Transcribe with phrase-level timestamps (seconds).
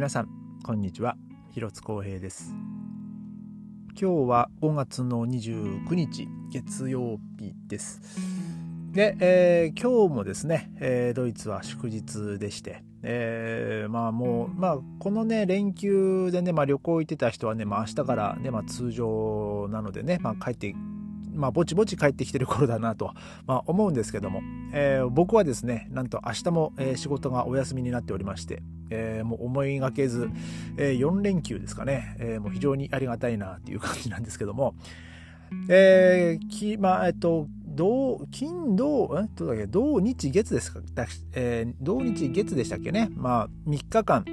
[0.00, 0.28] 皆さん
[0.62, 1.14] こんにちは。
[1.50, 2.54] 広津光平です。
[4.00, 8.00] 今日は5月の29日月曜日です。
[8.92, 20.74] で、えー、今日もですね、えー、ドイツは祝日でして、えー、まあもう、まあ、このね、連休でね、まあ、旅行行ってた人はね、まあ、明日からね、まあ、通常なのでね、まあ、帰って
[21.34, 23.12] まあ、ぼちぼち帰ってきてる頃だなと、
[23.46, 24.42] まあ、思うんですけども、
[24.72, 30.28] えー、僕はですね、なんと明日も、えー、仕事がお休みになっておりまして、えー、もう思いがけず、
[30.76, 34.74] え、4連休ですかね、え、もう非常にありがたいなっていう感じなんですけども、
[35.68, 40.80] えー、き、まあ、えっと、土、金、土、えどうだっけ、土日月ですか、
[41.34, 43.10] えー、土日月でしたっけね。
[43.14, 44.24] まあ、3日間、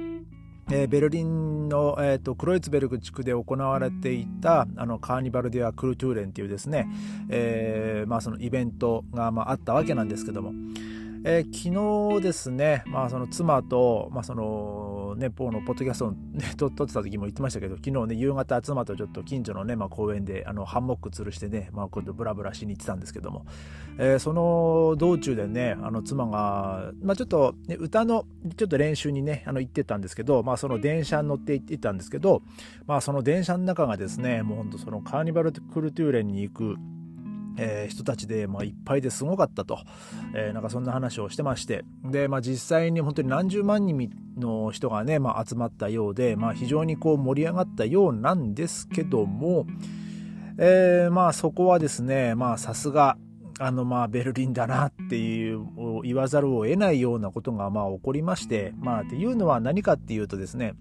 [0.70, 6.86] えー、ベルリンの、えーと、クロイツベルグ地区で行われていたあのカーニバル・デア・クルトゥーレンっていうですね、
[7.30, 10.52] えーまあ、そのイベントが、まあ、あったわけなんですけども、
[11.24, 14.87] えー、昨日ですね、まあ、その妻と、まあ、その
[15.18, 23.44] ね、ポーのポッドキャストを、 ね、撮ってた時も言ってましたけど、昨日ね、夕方妻とちょっと近所のね、まあ、公園であのハンモック吊るしてね、まあ、こうブラブラしに行ってたんですけども、
[23.98, 28.24] えー、その道中でね、あの妻が、まあ、ちょっと、ね、歌の
[28.56, 32.42] ちょっと練習にね、あの行ってたんですけど、まあ、その電車に乗って行ったんですけど、
[32.86, 36.76] まあ、その電車の中がですね、もう本当そのカーニバル・クルトゥーレンに行く、
[37.58, 39.80] えー、人たちで、まあ、いっぱいですごかったと、
[40.34, 49.66] えー、なんかそんな話をしてましてで、まあ、実際に本当に何十万人の人がね、まあ、集まったようで、まあ、非常にこう盛り上がったようなんですけども、
[50.58, 53.16] えー、まあそこはですねまあさすが
[53.60, 55.66] あのまあベルリンだなっていう
[56.02, 60.74] 言わざるを得ないようなことがまあ起こりましてまあっていうのは何かっていうとですね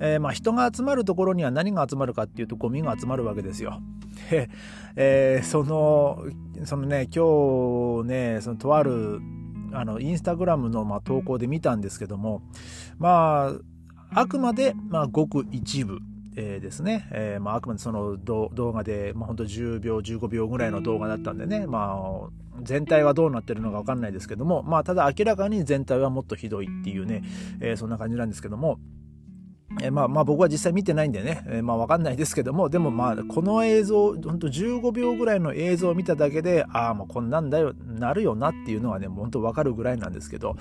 [0.00, 3.80] え、まあ人が集まるところには何が集まるかっていうとゴミが集まるわけですよ。
[4.30, 4.50] で、
[4.96, 6.24] えー、その、
[6.64, 9.20] そのね、今日ね、そのとある、
[9.72, 12.42] あの、インスタグラムの、まあ、投稿で見たんですけども、
[12.98, 15.98] まあ、あくまで、まあ、ごく一部、
[16.36, 22.28] えー、ですね、えーまあ、あくまでその動画で、まあ、本当10秒15秒ぐらいの動画だったんでね、まあ、
[22.62, 27.22] 全体はどうなってるのか分かんないですけども、まあ、ただ明らかに全体はもっとひどいっていうね、
[27.60, 28.78] えー、そんな感じなんですけども、
[29.80, 40.56] えまあまあ僕は実際見てないんでね、え、まあわかんないですけども、でもまあこの映像、ほんと15秒ぐらいの映像を見ただけで、ああもうこんなんだよ、なるよなっていうのはね、本当わかるぐらいなんですけど、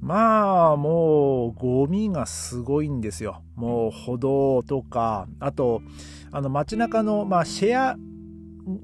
[0.00, 3.42] まあもうゴミがすごいんですよ。
[3.54, 5.80] もう歩道とか、あと、
[6.30, 7.96] あの街中の、まあシェア、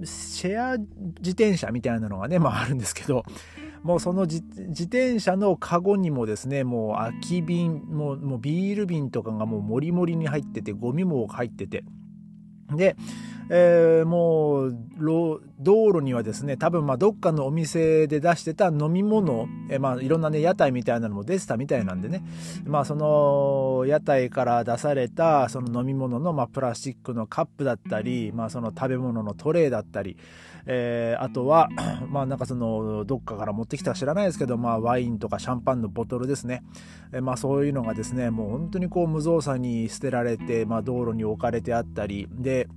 [0.05, 3.25] シェア自転車みたいなのがね、まああるんですけど、
[3.83, 4.43] もうその自
[4.85, 11.85] 転車のカゴにもですね、もう空き瓶、もうビール瓶とかがもうもりもりに入ってて、ゴミも入ってて、
[12.75, 12.97] で、
[13.51, 14.79] えー、もう
[15.59, 22.23] 道路にはですね多分まあどっかのお店で出してた飲み物、えー、まあいろんなね屋台みたいなのも出てたみたいなんでね。
[22.65, 30.17] まあその屋台から出されたその飲み物のまあプラスチックのカップだったりまあその食べ物のトレーだったり、
[30.67, 31.69] えー、あとは
[32.09, 36.63] まあなんかそのどっかから持ってきたか知らないですけどまあワインとかシャンパンのボトルですね、
[37.13, 42.69] えー、まあそういうのがですねもう本当にこう無造作に捨てられてまあ道路に置かれてあったりで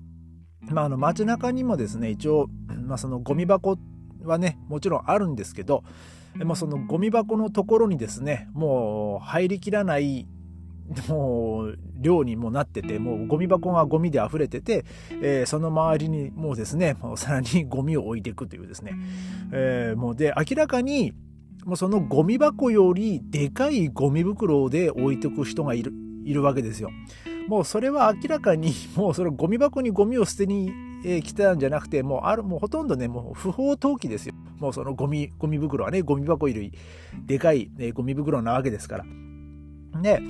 [0.70, 2.48] まあ、あの街中にもですね一応、
[2.86, 3.78] まあ、そのゴミ箱
[4.24, 5.84] はねもちろんあるんですけど、
[6.36, 10.28] まあ、そのゴミ箱のところにですねもう入りきらない
[11.08, 14.86] もう量にもなっててもうゴミ箱がゴミで溢れてて、
[15.22, 18.94] えー、その周りにもうですねもうさらに ゴミを置いていくというですね、
[19.52, 21.14] えー、もうで明らかに
[21.66, 25.94] もうそのゴミ箱よりでかいゴミ袋で置いておく人がいる
[26.24, 26.92] いるわけですよ。
[27.48, 30.72] もうそれは明らかに もうそれゴミ箱にゴミを捨てに、
[31.04, 34.36] え来たんじゃなくてもうあるもうほとんどねもう不法投棄ですよ。
[34.60, 36.72] もうそのゴミゴミ袋はねゴミ箱より
[37.26, 39.06] でかい、えゴミ袋なわけですから。
[40.02, 40.22] で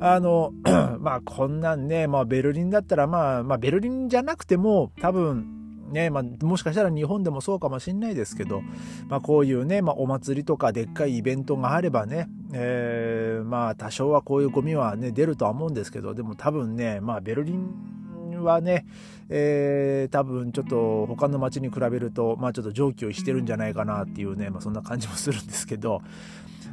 [0.00, 0.52] あの
[1.00, 8.62] まあこんなんね、まあ、ベルリンだったら、まあ、まあベルリンじゃなくても多分ねまあ、もしかしたら日本でもそうかもしれないですけど、
[9.08, 18.86] まあ、こういうね、まあ、お祭りとかでっかいイベントがあればね、えー、まあ多少はこういうゴミはね出るとは思うんですけどでも多分ね、まあ、ベルリンはね、
[19.28, 26.02] えー、多分ちょっと他の町に比べると、まあ、ちょっと常軌をしてるんじゃないかなっていうね、まあ、そんな感じもするんですけど、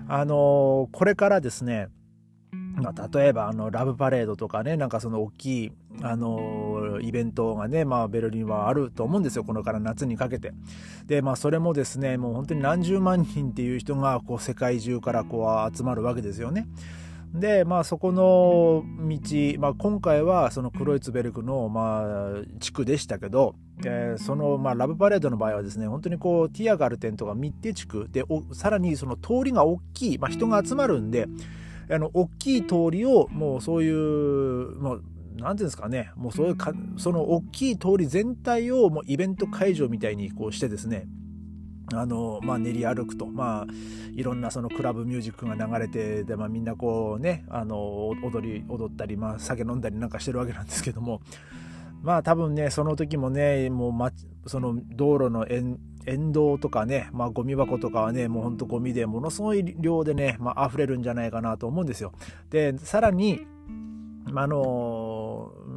[0.08, 1.88] あのー、これからですね
[2.80, 5.72] まあ、例えばあのラブパレードとかねなんかその大きい
[6.02, 10.54] あのイベントがね、まあ、ベルリンはあると思うんですよこのから夏にかけて。
[11.06, 16.68] でまあそれもですねもう本当に何十万人っていう人がこう世界中からこう集まるわけですよね。
[17.34, 23.54] でまあそこの道、まあ、今回はそのクロイツベルクの、まあ、地区でしたけど
[23.86, 31.28] えー、その、まあ、ラブパレードの場合はですね本当にこうティアガルテンとかミッテ地区でさらにその通りが大きい、まあ、人が集まるんで
[31.92, 35.04] あの大きい通りをもうそういうもう
[35.38, 36.12] 何ていうんですかね。
[36.16, 41.08] もうそういうかその大きい通り全体をもうイベント会場みたいにこうしてですね。
[41.92, 43.66] あのまあ、練り歩くと、まあ、
[44.14, 51.22] いろんなそのクラブミュージックが流れてで、まあ、みんなこうねあの踊り踊ったり、まあ、酒飲んだりなんかしてるわけなんですけども。
[52.02, 54.12] まあ多分ねその時もねもう、ま、
[54.48, 55.78] その道路の沿
[56.10, 62.14] 沿道とかね、まあ、ゴミ箱とかはねもうほんとゴミでものすごい量でね、まあ溢れるんじゃないかなと思うんですよ。
[62.50, 63.46] でさらに
[64.36, 65.09] あの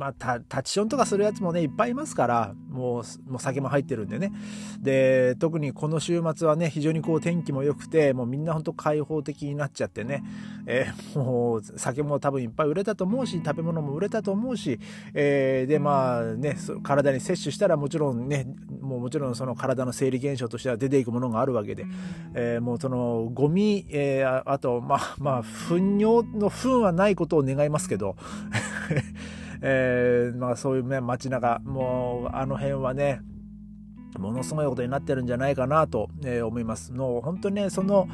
[0.03, 4.33] まあ、タッチションとかするやつもねいっぱいいますからもうもう酒も入ってるんでね。
[4.81, 10.25] で特にこの週末はね非常にこう天気も良くてもうみんなほんと開放的になっちゃってね、
[10.67, 14.81] えー、もう酒も多分いっぱい売れたと思うし食べ物も売れたと思うし、
[15.15, 18.49] えー、でまあね体に摂取したらもちろんね
[18.81, 21.87] もうもちろんその体の生理現象としては出ていくものがあるわけで、
[22.35, 28.17] えー、もうそのゴミ、えー、あとまあまあ糞尿の糞はないことを願いますけど。
[29.63, 33.21] えー、まあ、そういうね街中もうあの辺はね
[34.19, 36.93] ものすごいことになってるんじゃないかなと、えー、思います。
[36.93, 38.09] の本当にねその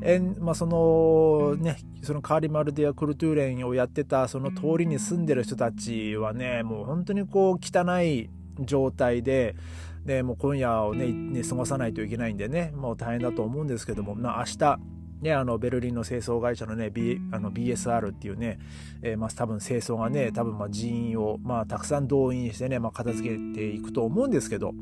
[0.00, 8.30] えまあ、そのねそのカーリマルディア・クルトゥーレンをやってたその通りに住んでる人たちはねもう本当にこう汚い
[8.60, 9.56] 状態で
[10.04, 14.78] でもう今夜をねね過ごさないといけないんでねもう大変だと思うんですけども、まあ、明日
[15.20, 18.58] ね、あのベルリンの清掃会社のね、B、あの BSR っていうね、
[19.02, 24.72] えー、まあ、多分清掃がね多分まあ人員を、まあ、たくさん動員してね、まあ、片付けていくと思うんですけど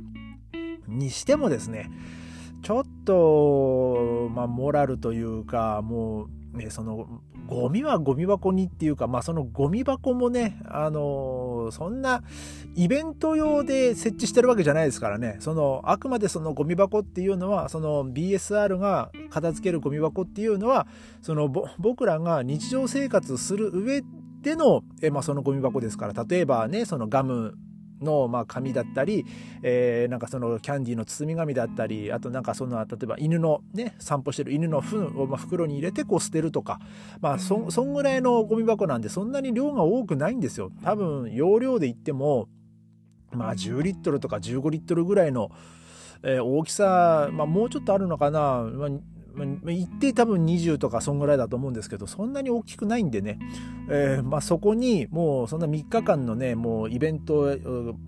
[0.87, 1.91] にしてもですね
[2.63, 12.23] ちょっと、まあ、モラルというかもうね、そのゴミはゴミ箱にっていうか、まあ、そのゴミ箱もね、あのー、そんな
[12.75, 15.37] イベント用で設置してるわけじゃないですからね。
[15.41, 20.87] そのあくまでそのゴミ箱っていうのはその BSR が片付けるゴミ箱っていうのは
[21.23, 21.49] その
[21.79, 24.03] 僕らが日常生活する上
[24.43, 26.25] でのえ、まあ、そのゴミ箱ですから。
[26.25, 27.57] 例えばねそのガム
[28.01, 29.25] の、まあ、紙だったり、
[29.63, 36.81] えー、なんかそのキャンディーの包み紙だったりあとなんかその例えば犬のね散歩してる犬の糞をま袋に入れてこう捨てるとか
[37.21, 40.71] まあそそんぐらいのゴミ箱なんでそんなに量が多くないんですよ。
[40.83, 42.49] 多分容量で言っても
[43.33, 45.51] まあ10リットルとか15リットルぐらいの、
[46.23, 48.89] えー、大きさ、まあ、もうちょっとあるのかな、まあ
[49.37, 53.39] まあ、一定多分20とかそんぐらいだと思うんですけどそんなに大きくないんでね、
[53.91, 57.57] えー、まあ、そこにもうそんな3日間のねもうイベント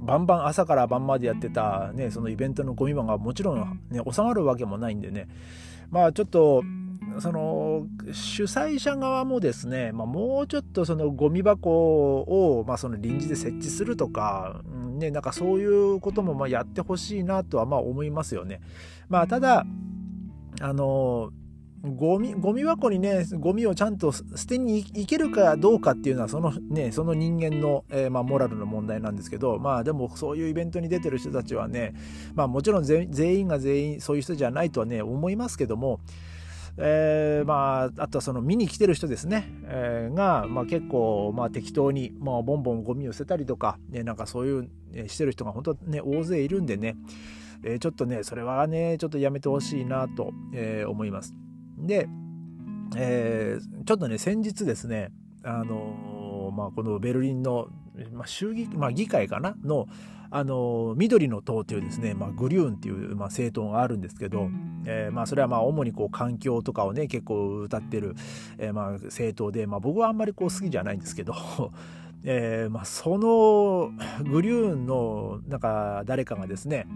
[0.00, 5.28] バンバン朝から晩までやってた、ね、そのイベントのゴミ場がもちろん、ね、収まるわけもないんでね。
[5.90, 6.62] まあちょっと
[7.20, 11.70] その主催者側もですね、まあ、もうちょっとそのゴミ箱
[12.20, 14.60] を、まあ、その臨時で設置するとか、
[14.98, 18.60] ね、なんかそういうこともまあやってほしいなとはまあ思いますよね。
[19.08, 19.64] まあ、ただ
[20.60, 21.30] あの
[21.80, 31.94] ゴミゴミ箱にねゴミをちゃんと捨てに行けるかどうかっていうのはその,、ね、その人間の、えー、まあ、モラルの問題なんですけどまあでもそういうイベントに出てる人たちはね、
[32.34, 36.00] まあ、もちろん全員が全員そういう人じゃないとはね思いますけども、
[36.78, 46.96] えー、まあ、あとはその見に来てる人ですね、えー、が、まあ、結構、まあ、適当に、まあ、ボンボンゴミを捨てたりとか、ね、なんかそういう、ね、してる人が本当ね大勢いるんでね
[47.62, 51.34] えー、ちょっとねそれはねちょっとやめてほしいなと、えー、思います。
[51.78, 52.08] で、
[52.96, 55.10] えー、ちょっとね先日ですね
[55.44, 57.68] あのまあ、このベルリンの、
[58.12, 59.54] まあ、衆議、まあ、議会かな？
[59.62, 59.86] の
[60.30, 64.50] あの緑の党というですね、まあ、グリューンっていう、まあ、政党があるんですけど、
[64.84, 68.14] えーまあ、それはまあ主にこう環境とかをね結構歌ってる、
[68.58, 71.34] えー、まあ政党で、まあ、僕はあんまりこう好きじゃないんですけど
[72.24, 73.92] えーまあ、その
[74.28, 76.86] グリューンのなんか誰かがですね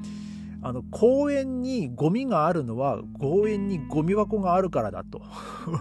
[0.62, 5.20] あの公園にゴミがあるのは公園にゴミ箱があるからだと、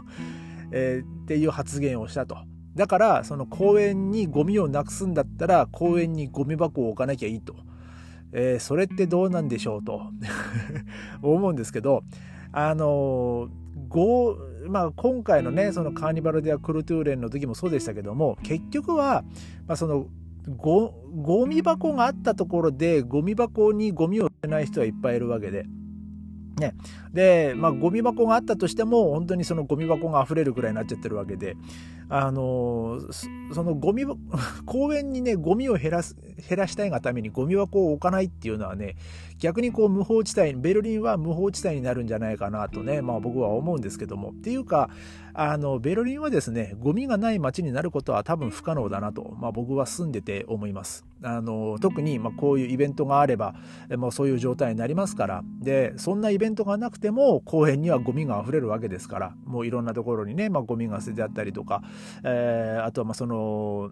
[0.71, 2.37] えー、っていう発言をしたと。
[2.75, 7.55] だからその公園にゴミをなくすんだったら公園にゴミ箱を置かなきゃいいと。
[8.33, 10.03] えー、それってどうなんでしょうと
[11.21, 12.03] 思うんですけど
[12.53, 13.49] あの
[13.87, 19.23] ごまあ、今回のねそのカーニバル・デア・クルトゥーレンの時もそうでしたけども結局は、
[19.67, 20.07] まあ、その
[20.47, 25.65] ゴミ箱があったところでゴミ箱にゴミを捨てない人はいっぱいいるわけで。
[26.59, 26.75] ね、
[27.13, 31.55] で、まあ、ゴミ箱があったとしても本当にそのゴミ箱が溢れるくらいになっちゃってるわけで
[32.13, 32.99] あの
[33.53, 34.03] そのゴミ
[34.67, 36.17] 公園にねゴミを減らす
[36.49, 38.97] 減らしたいがためにゴミ箱を置かないっていうのはね
[39.39, 44.31] 逆にこう無法地帯ベルリンは無法地帯になるんじゃないかなとね、まあ、僕は思うんですけども。
[44.31, 44.89] っていうか
[45.33, 51.05] あのベルリンはですねゴミがない街になることは多分不可能だなと、まあ、僕は住んでて思います。
[51.23, 53.55] あの特にまこういうイベントがあれば、
[53.97, 55.43] まあ、そういう状態になりますから。
[55.61, 59.35] でそんなイベントがなくても公園にはゴミが溢れるわけですから。
[59.45, 61.83] もういろんなところにね、まあ、ゴミが捨ててあったりとか、
[62.23, 63.91] えー、あとはまあその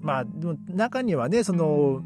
[0.00, 0.24] まあ
[0.68, 2.02] 中にはねその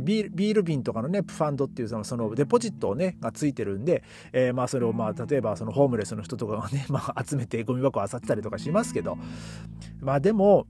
[0.00, 4.02] ビール瓶とかのねファンドっていうそのそのデポジットをねがついてるんで、
[4.32, 9.18] えー、まあそれをまあ例えばそのホームレスの人とかがね、 まあ、集めてゴミ箱を漁ってたりとかしますけど。
[10.00, 10.66] まあでも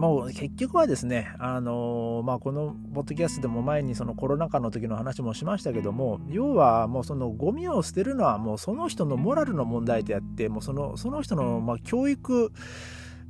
[0.00, 12.50] もう結局はですね、あのー、まあ、このポッドキャストでも前にそのコロナ禍の時の話もしましたけども要はもうそのゴミを捨てるのはもうその人のモラルの問題であってもうそのその人のまあ教育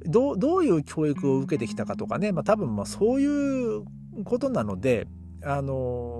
[0.04, 3.82] どどういう教育を受けてきたかとかね、まあ、多分まあそういう
[4.22, 5.08] ことなので、
[5.42, 6.19] あのー、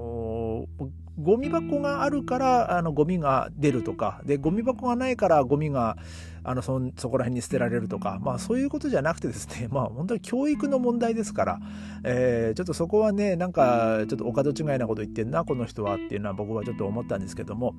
[1.21, 4.21] ゴミ箱があるからあのゴミが出るとか。
[4.25, 5.97] でゴミ箱がないからゴミが
[6.43, 11.61] あのそそこら辺に捨てられるとか、まあ、そういうことじゃなくてですね、 まあ、本当に教育の問題ですから、
[12.03, 17.75] えー、ちょっとそこはねなんかちょっとお門違いなこと言ってんなこの人はっていうのは僕はちょっと思ったんですけども。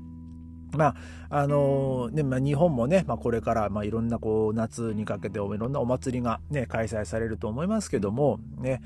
[0.75, 0.95] まあ
[1.33, 8.81] あのねまあ、日本もね、まあ、これから、まあ、いろんなこう夏にかけていろんなお祭りが、ね、開催されると思いますけども、ね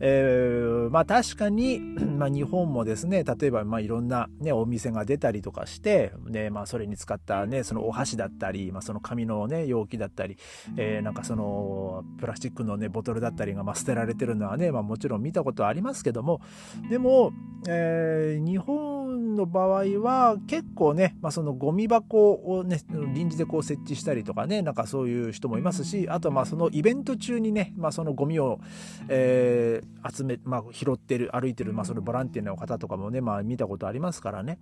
[0.00, 1.80] えーまあ、確かに、
[2.18, 10.36] まあ、日本もですね例えば、まあ、いろんな、ね、お店が出たりとかして、ねまあ、それに使った、ね、そのお箸だったり、まあ、その紙の、ね、容器だったり、
[10.76, 16.42] えー、なんかそのプラスチックの、ね、ボトルだったりが、まあ、捨てられてるのはね、まあ、もちろん見たことはありますけども
[16.90, 17.32] でも、
[17.66, 18.95] えー、日本
[19.36, 22.80] の場合は結構ね、まあ、そのゴミ箱をね
[23.14, 28.58] 臨時でこう設置したりとかねなんかそういう人もいますしあとまあそのイベント中にね、まあ、そのゴミを、
[29.08, 34.58] えー、集め、まあ、拾ってる歩いてる、まあ、そのボランティアの方とかもね、まあ、見たことありますからね。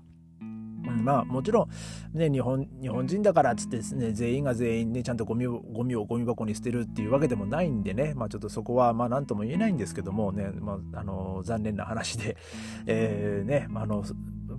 [0.84, 1.68] まあもちろ
[2.14, 12.36] ん、ね、日本日本人だからっつってですね全員が全員ねちゃんとゴミをゴミをゴミ箱に捨てるっていうわけでもないんでね、まあ、ちょっとそこはまあ何とも言えないんですけどもね、まあ、あの残念な話で、
[12.86, 14.04] えー、ね、まあ、あの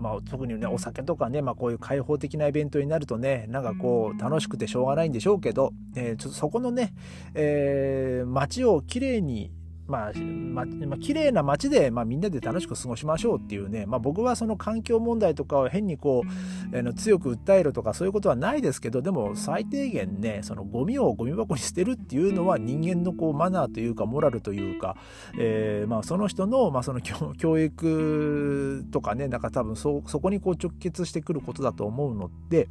[0.05, 6.93] まあ、特にねお酒とかね、まあ、こういう開放的なイベントになるとねなんかこう楽しくてしょうがないんでしょうけど、えー、ちょっとそこのね、
[7.33, 9.51] えー、街をきれいに
[9.87, 24.95] まあ、ま、まあ、綺麗な街で、まあ、みんなで楽しく過ごしましょうっていうね、まあ、僕はその環境問題とかを変にこう、えー、強く訴えるとかそういうことはないですけど、でも最低限ね、そのゴミをゴミ箱に捨てるっていうのは人間のこうマナーというか、モラルというか、
[25.37, 32.67] えー、まあ、その人の、まあ、その教育とかね、なんか多分そ、そこにこう直結してくることだと思うので、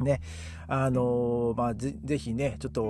[0.00, 0.20] ね、
[0.66, 2.82] あのー、まあぜ、ぜひね、ちょっと、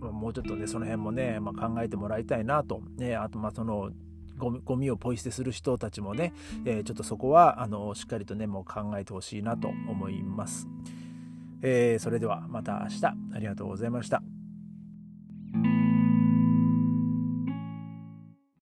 [0.00, 2.82] もうちょっとね、その辺もね、まあ、考えてもらいたいなと。
[2.96, 3.90] ね、あと、まあ、その、
[4.38, 6.32] ゴミをポイ捨てする人たちもね、
[6.64, 10.66] えー、ちょっとそこは、あのしっかりとね、もう考えてほしいなと思います。
[11.62, 13.04] えー、それではまた明日、
[13.34, 14.39] ありがとうございました。